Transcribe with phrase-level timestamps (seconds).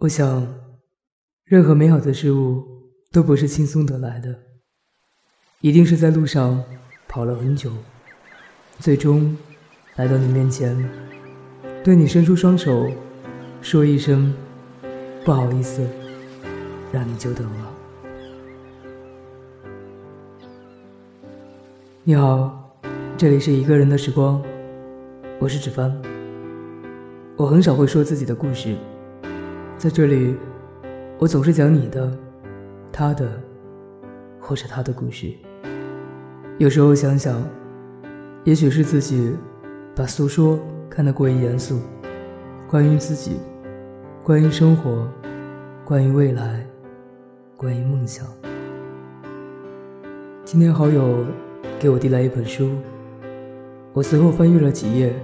[0.00, 0.48] 我想，
[1.44, 2.64] 任何美好的事物
[3.12, 4.34] 都不是轻松得来的，
[5.60, 6.64] 一定是在路上
[7.06, 7.70] 跑了很久，
[8.78, 9.36] 最终
[9.96, 10.74] 来到你面前，
[11.84, 12.90] 对你伸出双手，
[13.60, 14.34] 说一声
[15.22, 15.86] 不好意思，
[16.90, 17.72] 让你久等了。
[22.04, 22.74] 你好，
[23.18, 24.42] 这里是一个人的时光，
[25.38, 25.94] 我是芷帆。
[27.36, 28.74] 我很少会说自己的故事。
[29.80, 30.36] 在这里，
[31.18, 32.12] 我总是讲你的、
[32.92, 33.26] 他的，
[34.38, 35.32] 或者他的故事。
[36.58, 37.42] 有时候想想，
[38.44, 39.34] 也许是自己
[39.96, 41.80] 把诉说看得过于严肃。
[42.68, 43.38] 关于自己，
[44.22, 45.08] 关于生活，
[45.82, 46.62] 关于未来，
[47.56, 48.26] 关于梦想。
[50.44, 51.24] 今天好友
[51.78, 52.72] 给我递来一本书，
[53.94, 55.14] 我随后翻阅了几页，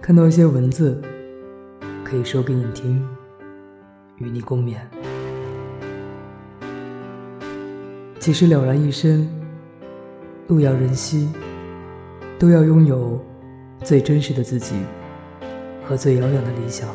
[0.00, 1.02] 看到一些文字，
[2.04, 3.04] 可以说给你听。
[4.18, 4.76] 与你共勉。
[8.18, 9.28] 其实了然一生，
[10.48, 11.28] 路遥人稀，
[12.38, 13.18] 都要拥有
[13.82, 14.74] 最真实的自己
[15.86, 16.88] 和最遥远的理想。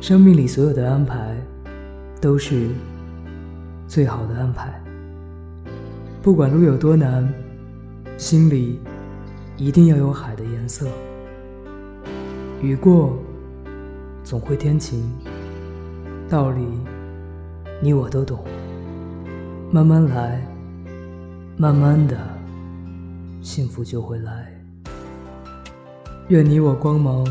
[0.00, 1.36] 生命里所有的安排，
[2.20, 2.68] 都是
[3.86, 4.82] 最好的安排。
[6.20, 7.32] 不管路有多难，
[8.18, 8.80] 心里
[9.56, 10.86] 一定要有海的颜色。
[12.60, 13.16] 雨过，
[14.24, 15.08] 总会天晴。
[16.32, 16.64] 道理，
[17.82, 18.42] 你我都懂。
[19.70, 20.42] 慢慢来，
[21.58, 22.16] 慢慢的，
[23.42, 24.50] 幸福就会来。
[26.28, 27.22] 愿你我光芒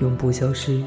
[0.00, 0.82] 永不消失。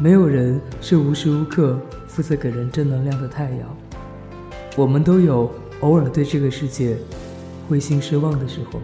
[0.00, 3.76] 没有人是无时无刻负责给人正能量的太阳。
[4.76, 5.48] 我们都有
[5.78, 6.96] 偶尔对这个世界
[7.68, 8.80] 灰心失望的时候，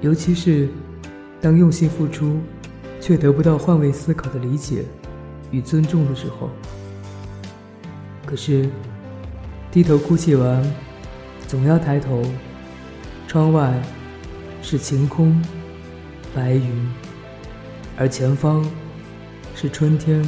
[0.00, 0.68] 尤其是
[1.40, 2.38] 当用心付出，
[3.00, 4.84] 却得不到换位思考的理解。
[5.50, 6.50] 与尊重的时候，
[8.24, 8.68] 可是
[9.70, 10.64] 低头哭泣完，
[11.46, 12.22] 总要抬头。
[13.26, 13.72] 窗外
[14.60, 15.40] 是晴空、
[16.34, 16.92] 白云，
[17.96, 18.68] 而前方
[19.54, 20.20] 是春天、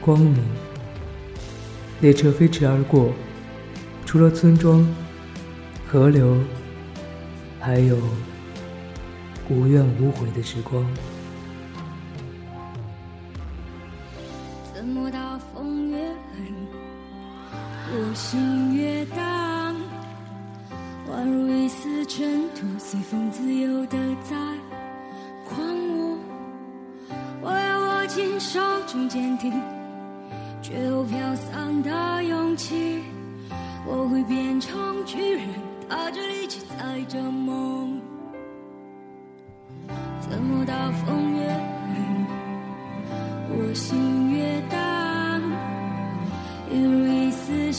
[0.00, 0.36] 光明。
[2.00, 3.12] 列车飞驰而过，
[4.04, 4.84] 除了村庄、
[5.86, 6.36] 河流，
[7.60, 7.96] 还有
[9.48, 10.84] 无怨无悔的时光。
[18.12, 19.74] 我心越荡？
[21.08, 24.36] 宛如一丝尘土，随风自由的在
[25.48, 26.18] 狂舞。
[27.40, 29.50] 我要握紧手中坚定
[30.60, 33.02] 却又飘散的勇气。
[33.86, 35.48] 我会变成巨人，
[35.88, 37.98] 踏着力气载着梦。
[40.20, 42.26] 怎么大风越狠，
[43.48, 44.01] 我心。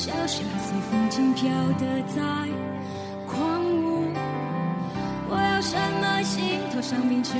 [0.06, 1.50] 小小随风轻飘
[1.80, 2.22] 的在
[3.26, 4.12] 狂舞，
[5.30, 7.36] 我要深埋心头上秉持，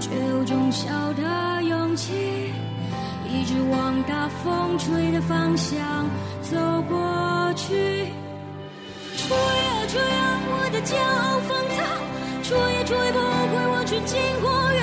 [0.00, 2.52] 却有种小的勇气，
[3.28, 6.04] 一直往大风吹的方向
[6.42, 6.58] 走
[6.88, 6.98] 过
[7.54, 7.72] 去。
[9.16, 11.78] 吹啊吹啊，我的骄傲放纵，
[12.42, 14.82] 吹也吹不回我纯净花园，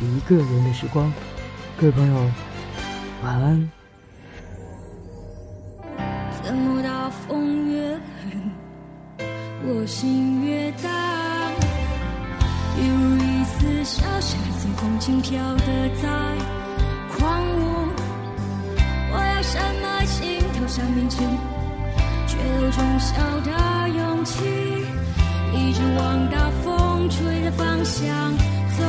[0.00, 1.12] 一个人的时光。
[1.76, 2.30] 各位朋友，
[3.24, 3.70] 晚安。
[6.42, 8.50] 怎么大风越狠，
[9.64, 10.88] 我心越大，
[12.76, 16.08] 犹如一丝小沙，随风轻飘的在
[17.16, 17.88] 狂舞。
[19.10, 20.38] 我要什么心？
[20.68, 21.26] 像明星，
[22.26, 24.44] 却有种小的勇气，
[25.54, 28.36] 一直往大风吹的方向
[28.76, 28.84] 走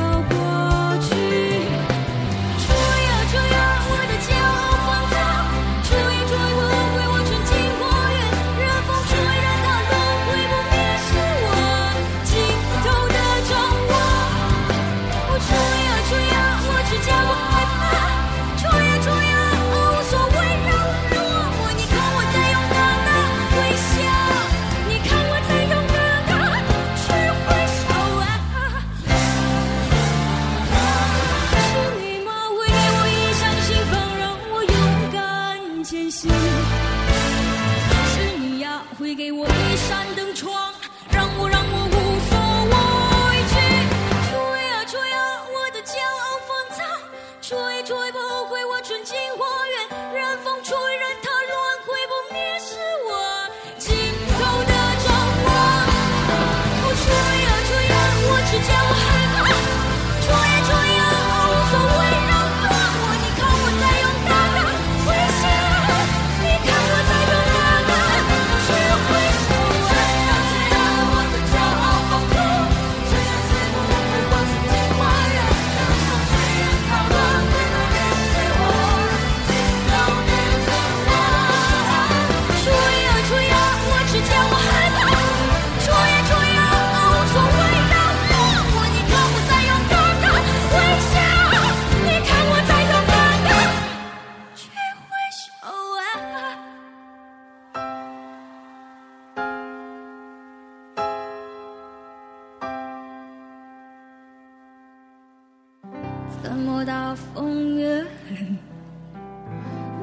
[106.60, 108.58] 么大风越狠，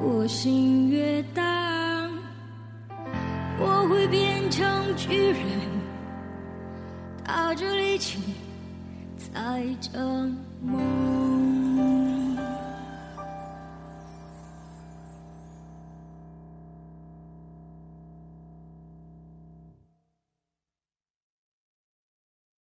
[0.02, 1.44] 我心越荡？
[3.60, 5.42] 我会变成巨人，
[7.24, 8.20] 踏着力气，
[9.18, 10.00] 载着
[10.62, 11.37] 梦。